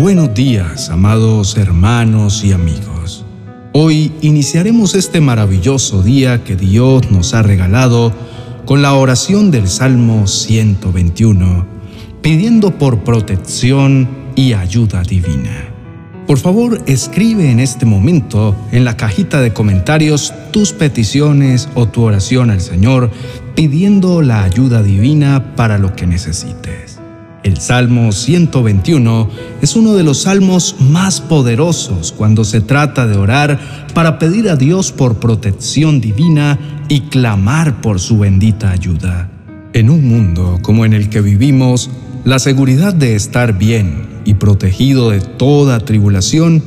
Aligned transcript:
Buenos 0.00 0.32
días, 0.34 0.88
amados 0.90 1.56
hermanos 1.56 2.44
y 2.44 2.52
amigos. 2.52 3.24
Hoy 3.72 4.12
iniciaremos 4.20 4.94
este 4.94 5.20
maravilloso 5.20 6.04
día 6.04 6.44
que 6.44 6.54
Dios 6.54 7.10
nos 7.10 7.34
ha 7.34 7.42
regalado 7.42 8.12
con 8.66 8.82
la 8.82 8.94
oración 8.94 9.50
del 9.50 9.66
Salmo 9.66 10.28
121, 10.28 11.66
pidiendo 12.22 12.78
por 12.78 13.00
protección 13.02 14.08
y 14.36 14.52
ayuda 14.52 15.02
divina. 15.02 15.69
Por 16.30 16.38
favor, 16.38 16.80
escribe 16.86 17.50
en 17.50 17.58
este 17.58 17.86
momento 17.86 18.54
en 18.70 18.84
la 18.84 18.96
cajita 18.96 19.40
de 19.40 19.52
comentarios 19.52 20.32
tus 20.52 20.72
peticiones 20.72 21.68
o 21.74 21.88
tu 21.88 22.02
oración 22.02 22.50
al 22.50 22.60
Señor 22.60 23.10
pidiendo 23.56 24.22
la 24.22 24.44
ayuda 24.44 24.80
divina 24.84 25.56
para 25.56 25.76
lo 25.76 25.96
que 25.96 26.06
necesites. 26.06 27.00
El 27.42 27.56
Salmo 27.56 28.12
121 28.12 29.28
es 29.60 29.74
uno 29.74 29.94
de 29.94 30.04
los 30.04 30.22
salmos 30.22 30.76
más 30.78 31.20
poderosos 31.20 32.12
cuando 32.12 32.44
se 32.44 32.60
trata 32.60 33.08
de 33.08 33.18
orar 33.18 33.88
para 33.92 34.20
pedir 34.20 34.50
a 34.50 34.54
Dios 34.54 34.92
por 34.92 35.18
protección 35.18 36.00
divina 36.00 36.60
y 36.88 37.00
clamar 37.08 37.80
por 37.80 37.98
su 37.98 38.20
bendita 38.20 38.70
ayuda. 38.70 39.28
En 39.72 39.90
un 39.90 40.06
mundo 40.06 40.60
como 40.62 40.84
en 40.84 40.92
el 40.92 41.08
que 41.08 41.22
vivimos, 41.22 41.90
la 42.24 42.38
seguridad 42.38 42.94
de 42.94 43.16
estar 43.16 43.58
bien 43.58 44.09
y 44.24 44.34
protegido 44.34 45.10
de 45.10 45.20
toda 45.20 45.80
tribulación 45.80 46.62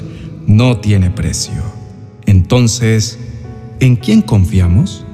no 0.47 0.77
tiene 0.77 1.09
precio. 1.09 1.61
Entonces, 2.25 3.19
¿en 3.79 3.95
quién 3.95 4.21
confiamos? 4.21 5.05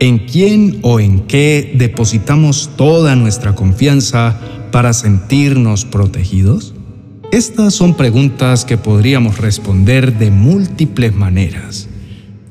¿En 0.00 0.18
quién 0.18 0.78
o 0.82 1.00
en 1.00 1.20
qué 1.20 1.74
depositamos 1.76 2.70
toda 2.76 3.16
nuestra 3.16 3.54
confianza 3.54 4.38
para 4.70 4.92
sentirnos 4.92 5.84
protegidos? 5.84 6.74
Estas 7.32 7.74
son 7.74 7.94
preguntas 7.94 8.64
que 8.64 8.78
podríamos 8.78 9.38
responder 9.38 10.18
de 10.18 10.30
múltiples 10.30 11.14
maneras, 11.14 11.88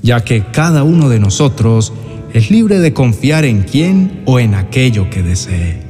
ya 0.03 0.23
que 0.23 0.44
cada 0.52 0.83
uno 0.83 1.09
de 1.09 1.20
nosotros 1.20 1.94
es 2.33 2.52
libre 2.52 2.80
de 2.80 2.94
confiar 2.94 3.45
en 3.45 3.64
quién 3.64 4.22
o 4.25 4.39
en 4.39 4.53
aquello 4.53 5.09
que 5.09 5.23
desee. 5.23 5.86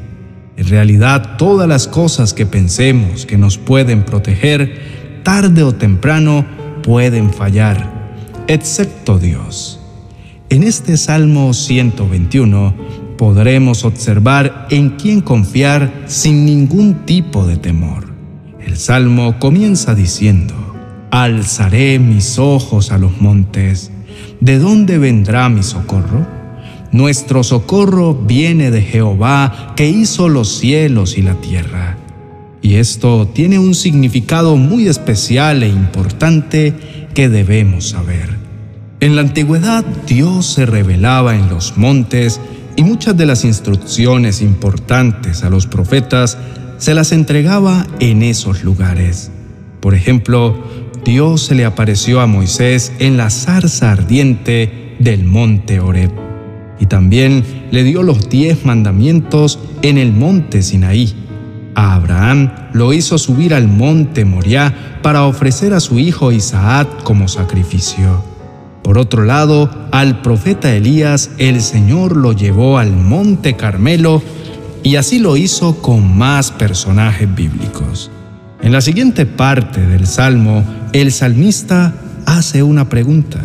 En 0.58 0.68
realidad, 0.68 1.38
todas 1.38 1.70
las 1.70 1.88
cosas 1.88 2.34
que 2.34 2.48
pensemos 2.48 3.28
que 3.28 3.38
nos 3.38 3.60
pueden 3.60 4.04
proteger, 4.04 5.22
tarde 5.24 5.62
o 5.62 5.76
temprano 5.76 6.46
pueden 6.82 7.32
fallar, 7.32 8.16
excepto 8.48 9.20
Dios. 9.20 9.80
En 10.50 10.64
este 10.64 10.98
Salmo 10.98 11.54
121 11.54 12.74
podremos 13.20 13.86
observar 13.86 14.68
en 14.72 14.92
quién 14.92 15.22
confiar 15.22 16.06
sin 16.08 16.46
ningún 16.46 17.06
tipo 17.06 17.46
de 17.46 17.58
temor. 17.58 18.08
El 18.60 18.78
Salmo 18.78 19.38
comienza 19.38 19.94
diciendo, 19.94 20.56
Alzaré 21.12 22.00
mis 22.00 22.40
ojos 22.40 22.92
a 22.92 22.98
los 22.98 23.22
montes, 23.22 23.92
¿de 24.40 24.58
dónde 24.58 24.98
vendrá 24.98 25.50
mi 25.50 25.62
socorro? 25.62 26.37
Nuestro 26.92 27.44
socorro 27.44 28.14
viene 28.16 28.72
de 28.72 28.82
Jehová 28.82 29.74
que 29.76 29.90
hizo 29.90 30.30
los 30.30 30.58
cielos 30.58 31.18
y 31.18 31.22
la 31.22 31.36
tierra. 31.36 31.98
Y 32.62 32.76
esto 32.76 33.28
tiene 33.28 33.60
un 33.60 33.76
significado 33.76 34.56
muy 34.56 34.88
especial 34.88 35.64
e 35.64 35.68
importante 35.68 36.74
que 37.14 37.30
debemos 37.30 37.90
saber. 37.90 38.38
En 39.00 39.16
la 39.16 39.22
antigüedad 39.22 39.86
Dios 40.08 40.46
se 40.46 40.66
revelaba 40.66 41.36
en 41.36 41.50
los 41.50 41.78
montes 41.78 42.40
y 42.76 42.84
muchas 42.84 43.16
de 43.18 43.26
las 43.26 43.44
instrucciones 43.46 44.42
importantes 44.42 45.44
a 45.44 45.50
los 45.50 45.68
profetas 45.68 46.38
se 46.78 46.94
las 46.94 47.12
entregaba 47.12 47.86
en 48.00 48.24
esos 48.24 48.64
lugares. 48.64 49.32
Por 49.82 49.94
ejemplo, 49.94 50.56
Dios 51.04 51.46
se 51.46 51.56
le 51.56 51.66
apareció 51.66 52.22
a 52.22 52.28
Moisés 52.28 52.92
en 53.00 53.18
la 53.18 53.30
zarza 53.30 53.92
ardiente 53.92 54.96
del 55.00 55.26
monte 55.26 55.80
Horeb 55.80 56.27
y 56.80 56.86
también 56.86 57.44
le 57.72 57.84
dio 57.84 58.04
los 58.04 58.30
diez 58.30 58.66
mandamientos 58.66 59.60
en 59.82 59.98
el 59.98 60.12
monte 60.12 60.62
Sinaí. 60.62 61.14
A 61.76 61.96
Abraham 61.96 62.52
lo 62.74 62.94
hizo 62.94 63.18
subir 63.18 63.54
al 63.54 63.68
monte 63.68 64.26
Moriah 64.26 65.00
para 65.02 65.26
ofrecer 65.26 65.74
a 65.74 65.80
su 65.80 66.00
hijo 66.00 66.32
Isaac 66.32 67.04
como 67.04 67.28
sacrificio. 67.28 68.24
Por 68.84 68.98
otro 68.98 69.26
lado, 69.26 69.70
al 69.92 70.22
profeta 70.22 70.74
Elías 70.74 71.32
el 71.38 71.62
Señor 71.62 72.16
lo 72.16 72.32
llevó 72.32 72.78
al 72.78 72.92
monte 72.92 73.56
Carmelo 73.56 74.24
y 74.82 74.96
así 74.96 75.20
lo 75.20 75.38
hizo 75.38 75.82
con 75.82 76.18
más 76.18 76.52
personajes 76.52 77.34
bíblicos. 77.36 78.10
En 78.62 78.72
la 78.72 78.82
siguiente 78.82 79.26
parte 79.26 79.86
del 79.86 80.08
Salmo, 80.08 80.64
el 80.94 81.12
salmista 81.12 81.94
hace 82.26 82.64
una 82.64 82.90
pregunta. 82.90 83.40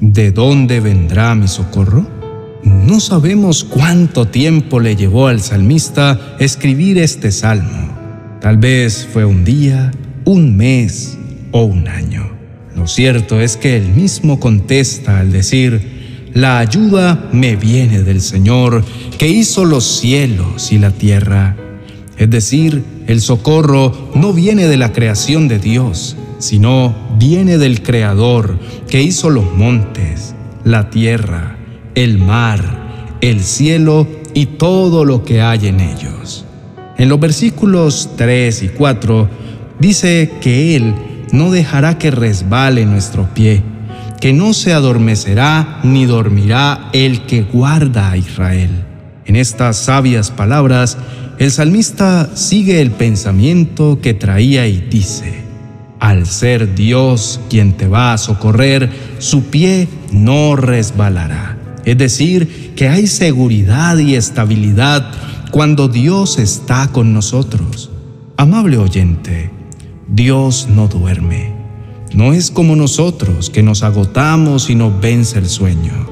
¿De 0.00 0.32
dónde 0.32 0.80
vendrá 0.80 1.34
mi 1.34 1.46
socorro? 1.46 2.23
No 2.64 2.98
sabemos 2.98 3.62
cuánto 3.62 4.26
tiempo 4.26 4.80
le 4.80 4.96
llevó 4.96 5.26
al 5.26 5.40
salmista 5.42 6.36
escribir 6.40 6.98
este 6.98 7.30
salmo. 7.30 7.94
Tal 8.40 8.56
vez 8.56 9.06
fue 9.12 9.24
un 9.24 9.44
día, 9.44 9.90
un 10.24 10.56
mes 10.56 11.18
o 11.52 11.64
un 11.64 11.88
año. 11.88 12.30
Lo 12.74 12.86
cierto 12.86 13.40
es 13.40 13.56
que 13.56 13.76
él 13.76 13.88
mismo 13.88 14.40
contesta 14.40 15.20
al 15.20 15.30
decir, 15.30 16.30
la 16.32 16.58
ayuda 16.58 17.28
me 17.32 17.54
viene 17.56 18.02
del 18.02 18.20
Señor, 18.20 18.84
que 19.18 19.28
hizo 19.28 19.64
los 19.64 19.98
cielos 19.98 20.72
y 20.72 20.78
la 20.78 20.90
tierra. 20.90 21.56
Es 22.16 22.30
decir, 22.30 22.82
el 23.06 23.20
socorro 23.20 24.10
no 24.14 24.32
viene 24.32 24.66
de 24.66 24.76
la 24.76 24.92
creación 24.92 25.48
de 25.48 25.58
Dios, 25.58 26.16
sino 26.38 26.94
viene 27.18 27.58
del 27.58 27.82
Creador, 27.82 28.58
que 28.88 29.02
hizo 29.02 29.30
los 29.30 29.52
montes, 29.52 30.34
la 30.64 30.90
tierra, 30.90 31.56
el 31.94 32.18
mar, 32.18 33.16
el 33.20 33.40
cielo 33.40 34.06
y 34.34 34.46
todo 34.46 35.04
lo 35.04 35.24
que 35.24 35.40
hay 35.40 35.68
en 35.68 35.80
ellos. 35.80 36.44
En 36.96 37.08
los 37.08 37.20
versículos 37.20 38.10
3 38.16 38.62
y 38.62 38.68
4 38.68 39.28
dice 39.78 40.30
que 40.40 40.76
Él 40.76 40.94
no 41.32 41.50
dejará 41.50 41.98
que 41.98 42.10
resbale 42.10 42.86
nuestro 42.86 43.32
pie, 43.34 43.62
que 44.20 44.32
no 44.32 44.54
se 44.54 44.72
adormecerá 44.72 45.80
ni 45.82 46.06
dormirá 46.06 46.90
el 46.92 47.26
que 47.26 47.42
guarda 47.42 48.10
a 48.10 48.16
Israel. 48.16 48.70
En 49.26 49.36
estas 49.36 49.78
sabias 49.78 50.30
palabras, 50.30 50.98
el 51.38 51.50
salmista 51.50 52.30
sigue 52.34 52.80
el 52.80 52.92
pensamiento 52.92 53.98
que 54.00 54.14
traía 54.14 54.66
y 54.68 54.80
dice, 54.80 55.42
al 55.98 56.26
ser 56.26 56.74
Dios 56.74 57.40
quien 57.50 57.72
te 57.72 57.88
va 57.88 58.12
a 58.12 58.18
socorrer, 58.18 58.90
su 59.18 59.44
pie 59.44 59.88
no 60.12 60.54
resbalará. 60.54 61.53
Es 61.84 61.98
decir, 61.98 62.72
que 62.76 62.88
hay 62.88 63.06
seguridad 63.06 63.98
y 63.98 64.14
estabilidad 64.14 65.10
cuando 65.50 65.88
Dios 65.88 66.38
está 66.38 66.88
con 66.88 67.12
nosotros. 67.12 67.90
Amable 68.36 68.78
oyente, 68.78 69.50
Dios 70.08 70.68
no 70.68 70.88
duerme. 70.88 71.54
No 72.14 72.32
es 72.32 72.50
como 72.50 72.76
nosotros 72.76 73.50
que 73.50 73.62
nos 73.62 73.82
agotamos 73.82 74.70
y 74.70 74.74
nos 74.74 75.00
vence 75.00 75.38
el 75.38 75.48
sueño, 75.48 76.08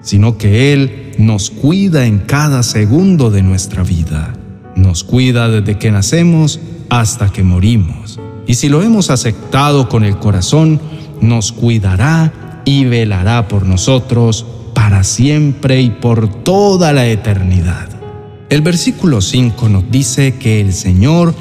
sino 0.00 0.38
que 0.38 0.72
Él 0.72 1.12
nos 1.18 1.50
cuida 1.50 2.06
en 2.06 2.18
cada 2.18 2.62
segundo 2.62 3.30
de 3.30 3.42
nuestra 3.42 3.82
vida. 3.82 4.34
Nos 4.76 5.04
cuida 5.04 5.48
desde 5.48 5.78
que 5.78 5.90
nacemos 5.90 6.60
hasta 6.88 7.32
que 7.32 7.42
morimos. 7.42 8.18
Y 8.46 8.54
si 8.54 8.68
lo 8.68 8.82
hemos 8.82 9.10
aceptado 9.10 9.88
con 9.88 10.04
el 10.04 10.18
corazón, 10.18 10.80
nos 11.20 11.52
cuidará 11.52 12.62
y 12.64 12.84
velará 12.84 13.48
por 13.48 13.66
nosotros 13.66 14.46
para 14.80 15.04
siempre 15.04 15.82
y 15.82 15.90
por 15.90 16.42
toda 16.42 16.94
la 16.94 17.04
eternidad. 17.06 17.86
El 18.48 18.62
versículo 18.62 19.20
5 19.20 19.68
nos 19.68 19.90
dice 19.90 20.36
que 20.36 20.62
el 20.62 20.72
Señor 20.72 21.34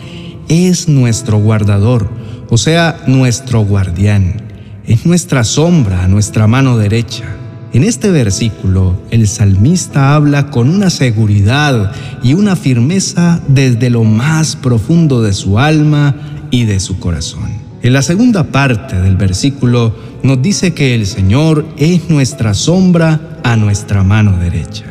es 0.49 0.89
nuestro 0.89 1.37
guardador, 1.37 2.11
o 2.49 2.57
sea, 2.57 3.01
nuestro 3.07 3.61
guardián. 3.61 4.41
Es 4.85 5.05
nuestra 5.05 5.45
sombra, 5.45 6.09
nuestra 6.09 6.47
mano 6.47 6.77
derecha. 6.77 7.33
En 7.71 7.85
este 7.85 8.11
versículo, 8.11 8.99
el 9.09 9.25
salmista 9.25 10.15
habla 10.15 10.51
con 10.51 10.69
una 10.69 10.89
seguridad 10.89 11.93
y 12.21 12.33
una 12.33 12.57
firmeza 12.57 13.39
desde 13.47 13.89
lo 13.89 14.03
más 14.03 14.57
profundo 14.57 15.21
de 15.21 15.31
su 15.31 15.59
alma 15.59 16.13
y 16.51 16.65
de 16.65 16.81
su 16.81 16.99
corazón. 16.99 17.68
En 17.81 17.93
la 17.93 18.01
segunda 18.01 18.43
parte 18.43 18.99
del 18.99 19.15
versículo 19.15 19.95
nos 20.21 20.41
dice 20.41 20.73
que 20.73 20.95
el 20.95 21.05
Señor 21.05 21.65
es 21.77 22.09
nuestra 22.09 22.53
sombra 22.53 23.39
a 23.43 23.55
nuestra 23.55 24.03
mano 24.03 24.37
derecha. 24.37 24.83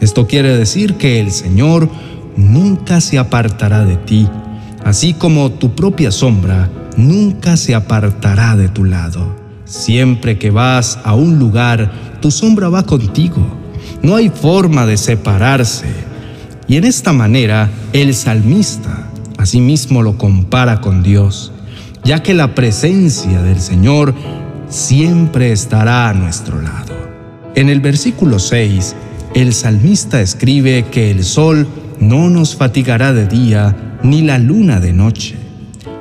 Esto 0.00 0.26
quiere 0.26 0.56
decir 0.56 0.94
que 0.94 1.20
el 1.20 1.30
Señor 1.30 1.88
nunca 2.36 3.00
se 3.00 3.18
apartará 3.18 3.84
de 3.84 3.96
ti, 3.96 4.28
así 4.84 5.14
como 5.14 5.52
tu 5.52 5.76
propia 5.76 6.10
sombra 6.10 6.68
nunca 6.96 7.56
se 7.56 7.76
apartará 7.76 8.56
de 8.56 8.68
tu 8.68 8.84
lado. 8.84 9.36
Siempre 9.64 10.36
que 10.36 10.50
vas 10.50 10.98
a 11.04 11.14
un 11.14 11.38
lugar, 11.38 11.92
tu 12.20 12.32
sombra 12.32 12.68
va 12.68 12.82
contigo. 12.82 13.46
No 14.02 14.16
hay 14.16 14.30
forma 14.30 14.84
de 14.84 14.96
separarse. 14.96 15.86
Y 16.66 16.76
en 16.76 16.84
esta 16.84 17.12
manera, 17.12 17.70
el 17.92 18.14
salmista 18.14 19.08
asimismo 19.38 20.02
lo 20.02 20.18
compara 20.18 20.80
con 20.80 21.02
Dios, 21.02 21.51
ya 22.04 22.22
que 22.22 22.34
la 22.34 22.54
presencia 22.54 23.42
del 23.42 23.60
Señor 23.60 24.14
siempre 24.68 25.52
estará 25.52 26.08
a 26.08 26.14
nuestro 26.14 26.60
lado. 26.60 26.94
En 27.54 27.68
el 27.68 27.80
versículo 27.80 28.38
6, 28.38 28.96
el 29.34 29.52
salmista 29.52 30.20
escribe 30.20 30.86
que 30.90 31.10
el 31.10 31.24
sol 31.24 31.68
no 32.00 32.30
nos 32.30 32.56
fatigará 32.56 33.12
de 33.12 33.26
día 33.26 33.98
ni 34.02 34.22
la 34.22 34.38
luna 34.38 34.80
de 34.80 34.92
noche. 34.92 35.36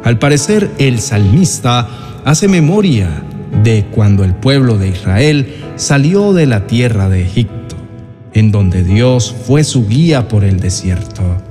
Al 0.04 0.18
parecer, 0.18 0.72
el 0.80 1.00
salmista 1.00 1.88
hace 2.26 2.48
memoria 2.48 3.24
de 3.64 3.86
cuando 3.92 4.24
el 4.24 4.34
pueblo 4.34 4.78
de 4.78 4.90
Israel 4.90 5.54
salió 5.76 6.34
de 6.34 6.46
la 6.46 6.66
tierra 6.68 7.10
de 7.10 7.24
Egipto, 7.24 7.76
en 8.34 8.52
donde 8.52 8.84
Dios 8.84 9.36
fue 9.46 9.64
su 9.64 9.88
guía 9.88 10.28
por 10.28 10.44
el 10.44 10.60
desierto. 10.60 11.51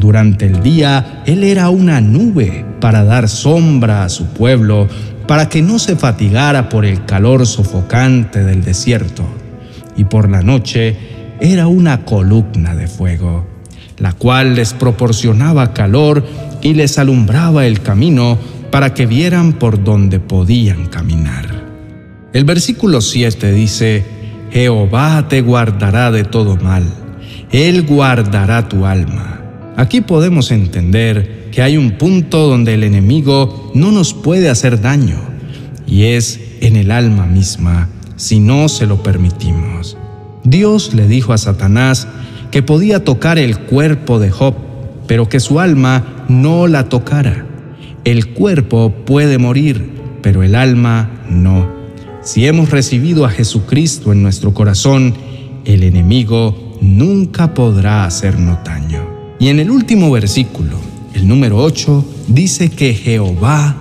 Durante 0.00 0.46
el 0.46 0.62
día, 0.62 1.22
Él 1.26 1.44
era 1.44 1.70
una 1.70 2.00
nube 2.00 2.64
para 2.80 3.04
dar 3.04 3.28
sombra 3.28 4.02
a 4.02 4.08
su 4.08 4.26
pueblo, 4.28 4.88
para 5.28 5.48
que 5.48 5.62
no 5.62 5.78
se 5.78 5.94
fatigara 5.94 6.68
por 6.68 6.84
el 6.84 7.04
calor 7.04 7.46
sofocante 7.46 8.42
del 8.42 8.64
desierto. 8.64 9.22
Y 9.96 10.04
por 10.04 10.28
la 10.28 10.42
noche, 10.42 10.96
era 11.40 11.68
una 11.68 12.04
columna 12.04 12.74
de 12.74 12.88
fuego 12.88 13.60
la 14.00 14.14
cual 14.14 14.56
les 14.56 14.72
proporcionaba 14.72 15.72
calor 15.72 16.26
y 16.62 16.74
les 16.74 16.98
alumbraba 16.98 17.66
el 17.66 17.80
camino 17.82 18.38
para 18.70 18.94
que 18.94 19.06
vieran 19.06 19.52
por 19.52 19.84
donde 19.84 20.18
podían 20.18 20.86
caminar. 20.86 21.46
El 22.32 22.44
versículo 22.44 23.00
7 23.02 23.52
dice, 23.52 24.04
Jehová 24.50 25.26
te 25.28 25.42
guardará 25.42 26.10
de 26.10 26.24
todo 26.24 26.56
mal, 26.56 26.84
Él 27.52 27.82
guardará 27.82 28.68
tu 28.68 28.86
alma. 28.86 29.39
Aquí 29.80 30.02
podemos 30.02 30.50
entender 30.50 31.48
que 31.50 31.62
hay 31.62 31.78
un 31.78 31.92
punto 31.92 32.48
donde 32.48 32.74
el 32.74 32.84
enemigo 32.84 33.72
no 33.74 33.92
nos 33.92 34.12
puede 34.12 34.50
hacer 34.50 34.82
daño, 34.82 35.16
y 35.86 36.02
es 36.02 36.38
en 36.60 36.76
el 36.76 36.90
alma 36.90 37.24
misma, 37.24 37.88
si 38.16 38.40
no 38.40 38.68
se 38.68 38.86
lo 38.86 39.02
permitimos. 39.02 39.96
Dios 40.44 40.92
le 40.92 41.08
dijo 41.08 41.32
a 41.32 41.38
Satanás 41.38 42.08
que 42.50 42.62
podía 42.62 43.04
tocar 43.04 43.38
el 43.38 43.58
cuerpo 43.58 44.18
de 44.18 44.30
Job, 44.30 44.54
pero 45.06 45.30
que 45.30 45.40
su 45.40 45.60
alma 45.60 46.26
no 46.28 46.66
la 46.66 46.90
tocara. 46.90 47.46
El 48.04 48.34
cuerpo 48.34 48.92
puede 49.06 49.38
morir, 49.38 49.92
pero 50.20 50.42
el 50.42 50.56
alma 50.56 51.22
no. 51.30 51.66
Si 52.20 52.46
hemos 52.46 52.68
recibido 52.68 53.24
a 53.24 53.30
Jesucristo 53.30 54.12
en 54.12 54.22
nuestro 54.22 54.52
corazón, 54.52 55.14
el 55.64 55.84
enemigo 55.84 56.76
nunca 56.82 57.54
podrá 57.54 58.04
hacernos 58.04 58.62
daño. 58.62 59.09
Y 59.40 59.48
en 59.48 59.58
el 59.58 59.70
último 59.70 60.10
versículo, 60.10 60.76
el 61.14 61.26
número 61.26 61.56
8, 61.56 62.04
dice 62.28 62.68
que 62.68 62.92
Jehová 62.92 63.74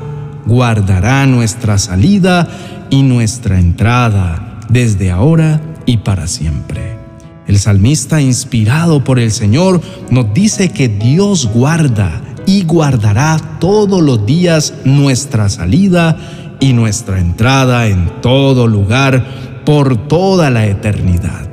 guardará 0.46 1.26
nuestra 1.26 1.78
salida 1.78 2.48
y 2.90 3.04
nuestra 3.04 3.60
entrada 3.60 4.62
desde 4.70 5.12
ahora 5.12 5.62
y 5.86 5.98
para 5.98 6.28
siempre. 6.28 6.98
El 7.46 7.60
salmista, 7.60 8.22
inspirado 8.22 9.04
por 9.04 9.20
el 9.20 9.32
Señor, 9.32 9.82
nos 10.10 10.34
dice 10.34 10.70
que 10.70 10.88
Dios 10.88 11.50
guarda 11.54 12.22
y 12.46 12.64
guardará 12.64 13.58
todos 13.60 14.02
los 14.02 14.26
días 14.26 14.74
nuestra 14.86 15.50
salida 15.50 16.18
y 16.62 16.72
nuestra 16.72 17.20
entrada 17.20 17.88
en 17.88 18.22
todo 18.22 18.66
lugar 18.66 19.62
por 19.66 20.08
toda 20.08 20.50
la 20.52 20.68
eternidad. 20.68 21.50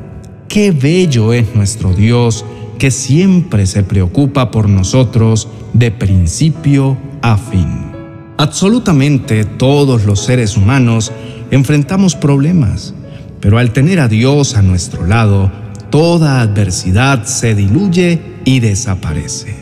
Qué 0.46 0.70
bello 0.70 1.32
es 1.32 1.56
nuestro 1.56 1.92
Dios 1.92 2.44
que 2.78 2.90
siempre 2.90 3.66
se 3.66 3.82
preocupa 3.82 4.50
por 4.50 4.68
nosotros 4.68 5.48
de 5.72 5.90
principio 5.90 6.96
a 7.22 7.36
fin. 7.36 7.92
Absolutamente 8.38 9.44
todos 9.44 10.04
los 10.04 10.20
seres 10.20 10.56
humanos 10.56 11.12
enfrentamos 11.50 12.14
problemas, 12.14 12.94
pero 13.40 13.58
al 13.58 13.72
tener 13.72 14.00
a 14.00 14.08
Dios 14.08 14.56
a 14.56 14.62
nuestro 14.62 15.06
lado, 15.06 15.50
toda 15.90 16.40
adversidad 16.40 17.24
se 17.24 17.54
diluye 17.54 18.20
y 18.44 18.60
desaparece. 18.60 19.56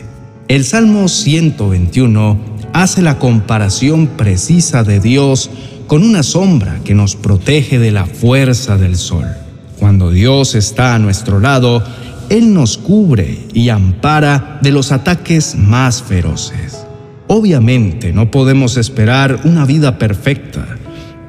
El 0.47 0.65
Salmo 0.65 1.07
121 1.07 2.37
hace 2.73 3.01
la 3.01 3.17
comparación 3.17 4.07
precisa 4.07 4.83
de 4.83 4.99
Dios 4.99 5.49
con 5.87 6.03
una 6.03 6.23
sombra 6.23 6.79
que 6.83 6.93
nos 6.93 7.15
protege 7.15 7.79
de 7.79 7.91
la 7.91 8.05
fuerza 8.05 8.77
del 8.77 8.97
sol. 8.97 9.25
Cuando 9.79 10.11
Dios 10.11 10.55
está 10.55 10.95
a 10.95 10.99
nuestro 10.99 11.39
lado, 11.39 11.83
Él 12.29 12.53
nos 12.53 12.77
cubre 12.77 13.39
y 13.53 13.69
ampara 13.69 14.59
de 14.61 14.71
los 14.71 14.91
ataques 14.91 15.55
más 15.55 16.01
feroces. 16.01 16.85
Obviamente 17.27 18.13
no 18.13 18.31
podemos 18.31 18.77
esperar 18.77 19.41
una 19.45 19.65
vida 19.65 19.97
perfecta, 19.97 20.65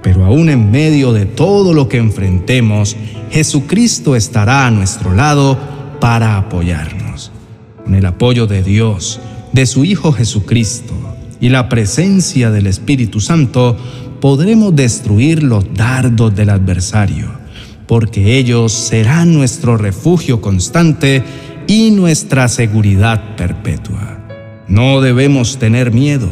pero 0.02 0.24
aún 0.24 0.50
en 0.50 0.70
medio 0.70 1.12
de 1.12 1.26
todo 1.26 1.72
lo 1.72 1.88
que 1.88 1.98
enfrentemos, 1.98 2.96
Jesucristo 3.30 4.14
estará 4.14 4.66
a 4.66 4.70
nuestro 4.70 5.14
lado 5.14 5.58
para 6.00 6.36
apoyarnos. 6.36 7.32
Con 7.84 7.94
el 7.94 8.06
apoyo 8.06 8.46
de 8.46 8.62
Dios, 8.62 9.20
de 9.52 9.66
su 9.66 9.84
Hijo 9.84 10.12
Jesucristo 10.12 10.94
y 11.40 11.48
la 11.48 11.68
presencia 11.68 12.50
del 12.50 12.66
Espíritu 12.66 13.20
Santo, 13.20 13.76
podremos 14.20 14.74
destruir 14.74 15.42
los 15.42 15.72
dardos 15.74 16.34
del 16.34 16.50
adversario, 16.50 17.30
porque 17.86 18.38
ellos 18.38 18.72
serán 18.72 19.34
nuestro 19.34 19.76
refugio 19.76 20.40
constante 20.40 21.22
y 21.66 21.90
nuestra 21.90 22.48
seguridad 22.48 23.36
perpetua. 23.36 24.18
No 24.68 25.00
debemos 25.00 25.58
tener 25.58 25.92
miedo 25.92 26.28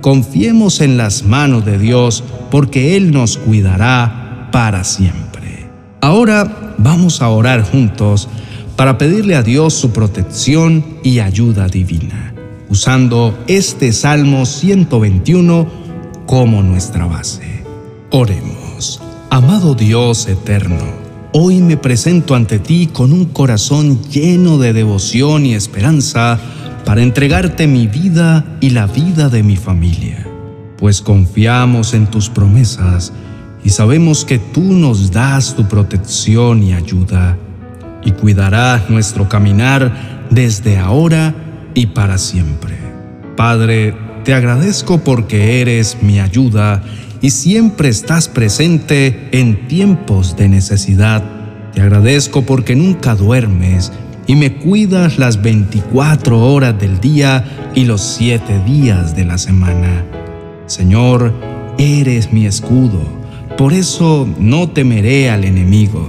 Confiemos 0.00 0.80
en 0.80 0.96
las 0.96 1.24
manos 1.24 1.64
de 1.64 1.78
Dios 1.78 2.22
porque 2.50 2.96
Él 2.96 3.10
nos 3.10 3.36
cuidará 3.36 4.48
para 4.52 4.84
siempre. 4.84 5.68
Ahora 6.00 6.74
vamos 6.78 7.20
a 7.20 7.28
orar 7.28 7.62
juntos 7.62 8.28
para 8.76 8.96
pedirle 8.96 9.34
a 9.34 9.42
Dios 9.42 9.74
su 9.74 9.90
protección 9.90 10.84
y 11.02 11.18
ayuda 11.18 11.66
divina, 11.66 12.32
usando 12.68 13.36
este 13.48 13.92
Salmo 13.92 14.46
121 14.46 15.68
como 16.26 16.62
nuestra 16.62 17.06
base. 17.06 17.64
Oremos. 18.10 18.67
Amado 19.30 19.74
Dios 19.74 20.26
eterno, 20.26 20.78
hoy 21.34 21.60
me 21.60 21.76
presento 21.76 22.34
ante 22.34 22.58
ti 22.58 22.88
con 22.90 23.12
un 23.12 23.26
corazón 23.26 24.02
lleno 24.04 24.56
de 24.56 24.72
devoción 24.72 25.44
y 25.44 25.52
esperanza 25.52 26.40
para 26.86 27.02
entregarte 27.02 27.66
mi 27.66 27.86
vida 27.86 28.46
y 28.62 28.70
la 28.70 28.86
vida 28.86 29.28
de 29.28 29.42
mi 29.42 29.56
familia, 29.56 30.26
pues 30.78 31.02
confiamos 31.02 31.92
en 31.92 32.06
tus 32.06 32.30
promesas 32.30 33.12
y 33.62 33.68
sabemos 33.68 34.24
que 34.24 34.38
tú 34.38 34.62
nos 34.62 35.12
das 35.12 35.54
tu 35.54 35.68
protección 35.68 36.62
y 36.62 36.72
ayuda, 36.72 37.36
y 38.02 38.12
cuidarás 38.12 38.88
nuestro 38.88 39.28
caminar 39.28 40.26
desde 40.30 40.78
ahora 40.78 41.34
y 41.74 41.84
para 41.84 42.16
siempre. 42.16 42.78
Padre, 43.36 43.94
te 44.24 44.32
agradezco 44.32 44.98
porque 45.04 45.60
eres 45.60 45.98
mi 46.00 46.18
ayuda 46.18 46.82
y 47.20 47.30
siempre 47.30 47.88
estás 47.88 48.28
presente 48.28 49.28
en 49.32 49.66
tiempos 49.68 50.36
de 50.36 50.48
necesidad. 50.48 51.22
Te 51.72 51.80
agradezco 51.80 52.42
porque 52.42 52.74
nunca 52.74 53.14
duermes 53.14 53.92
y 54.26 54.36
me 54.36 54.54
cuidas 54.54 55.18
las 55.18 55.42
24 55.42 56.38
horas 56.38 56.78
del 56.78 57.00
día 57.00 57.70
y 57.74 57.84
los 57.84 58.02
siete 58.02 58.62
días 58.64 59.16
de 59.16 59.24
la 59.24 59.38
semana. 59.38 60.04
Señor, 60.66 61.32
eres 61.78 62.32
mi 62.32 62.46
escudo, 62.46 63.00
por 63.56 63.72
eso 63.72 64.28
no 64.38 64.68
temeré 64.68 65.30
al 65.30 65.44
enemigo. 65.44 66.08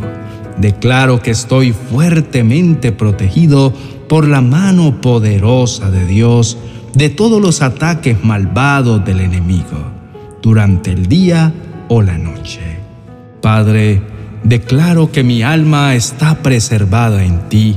Declaro 0.58 1.22
que 1.22 1.32
estoy 1.32 1.72
fuertemente 1.72 2.92
protegido 2.92 3.74
por 4.10 4.28
la 4.28 4.42
mano 4.42 5.00
poderosa 5.00 5.90
de 5.90 6.06
Dios 6.06 6.58
de 6.94 7.10
todos 7.10 7.42
los 7.42 7.62
ataques 7.62 8.24
malvados 8.24 9.06
del 9.06 9.22
enemigo, 9.22 9.92
durante 10.42 10.92
el 10.92 11.08
día 11.08 11.54
o 11.88 12.02
la 12.02 12.18
noche. 12.18 12.62
Padre, 13.42 14.02
declaro 14.44 15.12
que 15.12 15.24
mi 15.24 15.44
alma 15.44 15.96
está 15.96 16.42
preservada 16.42 17.24
en 17.24 17.50
ti 17.50 17.76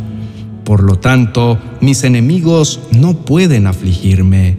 por 0.65 0.85
lo 0.85 0.97
tanto, 0.97 1.59
mis 1.81 2.05
enemigos 2.05 2.81
no 2.93 3.15
pueden 3.15 3.67
afligirme. 3.67 4.57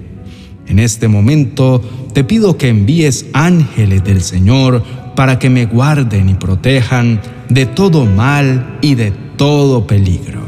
En 0.68 0.80
este 0.80 1.08
momento 1.08 1.82
te 2.14 2.24
pido 2.24 2.58
que 2.58 2.70
envíes 2.70 3.26
ángeles 3.34 4.04
del 4.04 4.22
Señor 4.22 4.84
para 5.16 5.40
que 5.40 5.50
me 5.50 5.66
guarden 5.66 6.30
y 6.30 6.34
protejan 6.34 7.22
de 7.50 7.66
todo 7.66 8.06
mal 8.06 8.78
y 8.82 8.96
de 8.96 9.12
todo 9.38 9.88
peligro. 9.88 10.42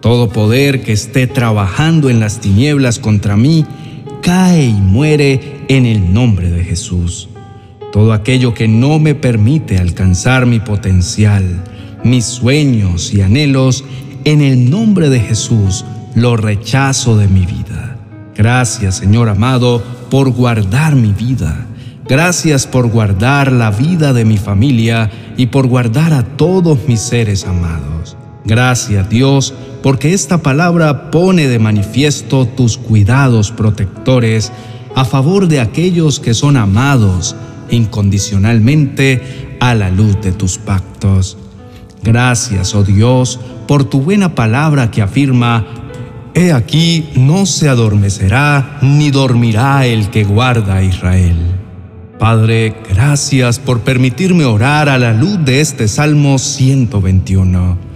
Todo 0.00 0.28
poder 0.30 0.82
que 0.82 0.92
esté 0.92 1.26
trabajando 1.26 2.10
en 2.10 2.20
las 2.20 2.40
tinieblas 2.40 2.98
contra 2.98 3.36
mí, 3.36 3.64
cae 4.24 4.64
y 4.64 4.72
muere 4.72 5.64
en 5.68 5.84
el 5.84 6.12
nombre 6.12 6.50
de 6.50 6.64
Jesús. 6.64 7.28
Todo 7.92 8.14
aquello 8.14 8.54
que 8.54 8.66
no 8.66 8.98
me 8.98 9.14
permite 9.14 9.76
alcanzar 9.78 10.46
mi 10.46 10.60
potencial, 10.60 11.62
mis 12.02 12.24
sueños 12.24 13.12
y 13.12 13.20
anhelos, 13.20 13.84
en 14.24 14.40
el 14.40 14.70
nombre 14.70 15.10
de 15.10 15.20
Jesús 15.20 15.84
lo 16.14 16.36
rechazo 16.36 17.18
de 17.18 17.28
mi 17.28 17.44
vida. 17.44 17.98
Gracias, 18.34 18.96
Señor 18.96 19.28
amado, 19.28 19.84
por 20.10 20.30
guardar 20.30 20.96
mi 20.96 21.12
vida. 21.12 21.66
Gracias 22.08 22.66
por 22.66 22.88
guardar 22.88 23.52
la 23.52 23.70
vida 23.70 24.14
de 24.14 24.24
mi 24.24 24.38
familia 24.38 25.10
y 25.36 25.46
por 25.46 25.66
guardar 25.66 26.14
a 26.14 26.24
todos 26.24 26.88
mis 26.88 27.00
seres 27.00 27.44
amados. 27.44 28.16
Gracias, 28.44 29.08
Dios, 29.08 29.54
porque 29.82 30.12
esta 30.12 30.38
palabra 30.38 31.10
pone 31.10 31.48
de 31.48 31.58
manifiesto 31.58 32.46
tus 32.46 32.76
cuidados 32.76 33.50
protectores 33.50 34.52
a 34.94 35.04
favor 35.04 35.48
de 35.48 35.60
aquellos 35.60 36.20
que 36.20 36.34
son 36.34 36.56
amados 36.56 37.34
incondicionalmente 37.70 39.56
a 39.60 39.74
la 39.74 39.90
luz 39.90 40.20
de 40.20 40.32
tus 40.32 40.58
pactos. 40.58 41.38
Gracias, 42.02 42.74
oh 42.74 42.84
Dios, 42.84 43.40
por 43.66 43.84
tu 43.84 44.02
buena 44.02 44.34
palabra 44.34 44.90
que 44.90 45.00
afirma, 45.00 45.66
He 46.36 46.52
aquí 46.52 47.10
no 47.14 47.46
se 47.46 47.68
adormecerá 47.68 48.78
ni 48.82 49.12
dormirá 49.12 49.86
el 49.86 50.10
que 50.10 50.24
guarda 50.24 50.76
a 50.76 50.82
Israel. 50.82 51.36
Padre, 52.18 52.74
gracias 52.90 53.60
por 53.60 53.80
permitirme 53.80 54.44
orar 54.44 54.88
a 54.88 54.98
la 54.98 55.12
luz 55.12 55.44
de 55.44 55.60
este 55.60 55.86
Salmo 55.86 56.38
121. 56.38 57.93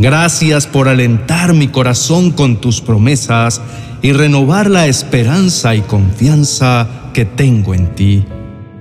Gracias 0.00 0.66
por 0.66 0.88
alentar 0.88 1.52
mi 1.52 1.68
corazón 1.68 2.30
con 2.30 2.58
tus 2.58 2.80
promesas 2.80 3.60
y 4.00 4.12
renovar 4.12 4.70
la 4.70 4.86
esperanza 4.86 5.74
y 5.74 5.82
confianza 5.82 6.88
que 7.12 7.26
tengo 7.26 7.74
en 7.74 7.94
ti. 7.94 8.24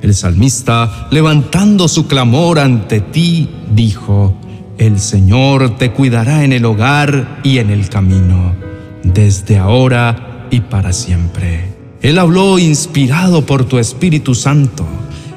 El 0.01 0.15
salmista, 0.15 1.09
levantando 1.11 1.89
su 1.89 2.07
clamor 2.07 2.57
ante 2.57 3.01
ti, 3.01 3.49
dijo, 3.75 4.33
El 4.77 4.97
Señor 4.97 5.75
te 5.75 5.91
cuidará 5.91 6.45
en 6.45 6.53
el 6.53 6.63
hogar 6.63 7.41
y 7.43 7.57
en 7.57 7.69
el 7.69 7.89
camino, 7.89 8.55
desde 9.03 9.57
ahora 9.57 10.47
y 10.51 10.61
para 10.61 10.93
siempre. 10.93 11.65
Él 12.01 12.17
habló 12.17 12.59
inspirado 12.59 13.45
por 13.45 13.65
tu 13.65 13.77
Espíritu 13.77 14.35
Santo. 14.35 14.85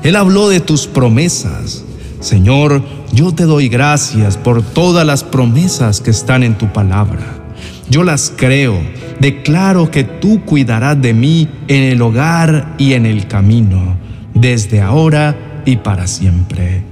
Él 0.05 0.15
habló 0.15 0.49
de 0.49 0.61
tus 0.61 0.87
promesas. 0.87 1.85
Señor, 2.23 2.85
yo 3.13 3.35
te 3.35 3.47
doy 3.47 3.69
gracias 3.69 4.37
por 4.37 4.63
todas 4.63 5.05
las 5.05 5.25
promesas 5.25 6.01
que 6.01 6.13
están 6.13 6.45
en 6.45 6.57
tu 6.57 6.73
palabra. 6.73 7.19
Yo 7.91 8.05
las 8.05 8.33
creo, 8.37 8.79
declaro 9.19 9.91
que 9.91 10.05
tú 10.05 10.45
cuidarás 10.45 11.03
de 11.03 11.15
mí 11.15 11.49
en 11.67 11.83
el 11.83 12.01
hogar 12.01 12.77
y 12.79 12.93
en 12.93 13.07
el 13.07 13.27
camino, 13.27 13.97
desde 14.35 14.81
ahora 14.81 15.63
y 15.67 15.79
para 15.79 16.07
siempre. 16.07 16.85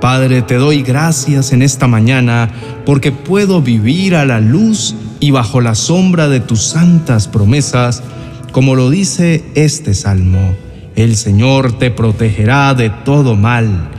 Padre, 0.00 0.42
te 0.42 0.54
doy 0.54 0.82
gracias 0.82 1.52
en 1.52 1.62
esta 1.62 1.88
mañana 1.88 2.48
porque 2.84 3.10
puedo 3.10 3.62
vivir 3.62 4.14
a 4.14 4.24
la 4.24 4.38
luz 4.38 4.94
y 5.18 5.32
bajo 5.32 5.60
la 5.60 5.74
sombra 5.74 6.28
de 6.28 6.38
tus 6.38 6.62
santas 6.62 7.26
promesas, 7.26 8.04
como 8.52 8.76
lo 8.76 8.88
dice 8.88 9.44
este 9.56 9.94
salmo. 9.94 10.54
El 10.94 11.16
Señor 11.16 11.76
te 11.76 11.90
protegerá 11.90 12.72
de 12.74 12.90
todo 12.90 13.34
mal. 13.34 13.90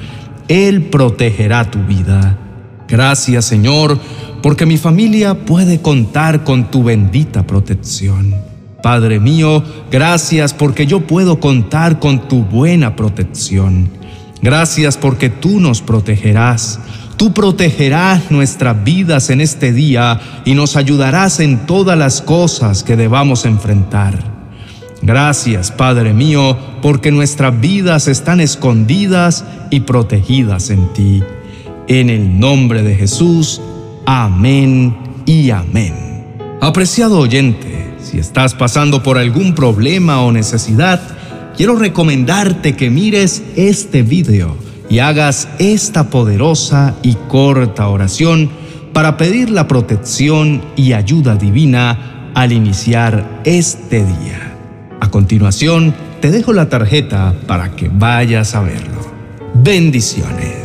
Él 0.47 0.83
protegerá 0.83 1.69
tu 1.69 1.79
vida. 1.83 2.37
Gracias, 2.87 3.45
Señor, 3.45 3.99
porque 4.41 4.65
mi 4.65 4.77
familia 4.77 5.45
puede 5.45 5.81
contar 5.81 6.43
con 6.43 6.71
tu 6.71 6.83
bendita 6.83 7.45
protección. 7.45 8.33
Padre 8.81 9.19
mío, 9.19 9.63
gracias 9.91 10.53
porque 10.53 10.85
yo 10.85 11.01
puedo 11.01 11.39
contar 11.39 11.99
con 11.99 12.27
tu 12.27 12.43
buena 12.43 12.95
protección. 12.95 13.89
Gracias 14.41 14.95
porque 14.95 15.29
tú 15.29 15.59
nos 15.59 15.81
protegerás. 15.81 16.79
Tú 17.17 17.33
protegerás 17.33 18.29
nuestras 18.29 18.83
vidas 18.83 19.31
en 19.31 19.41
este 19.41 19.73
día 19.73 20.21
y 20.45 20.53
nos 20.53 20.75
ayudarás 20.75 21.39
en 21.39 21.65
todas 21.65 21.97
las 21.97 22.21
cosas 22.21 22.83
que 22.83 22.95
debamos 22.95 23.45
enfrentar. 23.45 24.36
Gracias, 25.07 25.71
Padre 25.71 26.11
mío, 26.11 26.57
porque 26.81 27.13
nuestras 27.13 27.57
vidas 27.61 28.09
están 28.09 28.41
escondidas 28.41 29.45
y 29.69 29.79
protegidas 29.79 30.69
en 30.69 30.91
ti. 30.91 31.23
En 31.87 32.09
el 32.09 32.37
nombre 32.37 32.83
de 32.83 32.93
Jesús, 32.93 33.61
amén 34.05 34.97
y 35.25 35.49
amén. 35.51 36.25
Apreciado 36.59 37.19
oyente, 37.19 37.93
si 38.03 38.19
estás 38.19 38.53
pasando 38.53 39.01
por 39.01 39.17
algún 39.17 39.55
problema 39.55 40.23
o 40.23 40.33
necesidad, 40.33 41.01
quiero 41.55 41.77
recomendarte 41.77 42.75
que 42.75 42.89
mires 42.89 43.43
este 43.55 44.03
video 44.03 44.57
y 44.89 44.99
hagas 44.99 45.47
esta 45.57 46.09
poderosa 46.09 46.95
y 47.01 47.13
corta 47.29 47.87
oración 47.87 48.49
para 48.91 49.15
pedir 49.15 49.51
la 49.51 49.69
protección 49.69 50.61
y 50.75 50.91
ayuda 50.91 51.37
divina 51.37 52.31
al 52.35 52.51
iniciar 52.51 53.41
este 53.45 54.03
día. 54.03 54.46
A 54.99 55.09
continuación, 55.09 55.93
te 56.21 56.31
dejo 56.31 56.53
la 56.53 56.69
tarjeta 56.69 57.33
para 57.45 57.75
que 57.75 57.89
vayas 57.89 58.55
a 58.55 58.61
verlo. 58.61 59.01
Bendiciones. 59.53 60.56